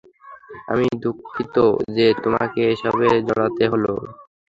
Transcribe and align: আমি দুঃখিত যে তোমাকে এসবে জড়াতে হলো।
আমি 0.67 0.85
দুঃখিত 1.03 1.55
যে 1.95 2.07
তোমাকে 2.23 2.61
এসবে 2.73 3.07
জড়াতে 3.27 3.63
হলো। 3.71 3.93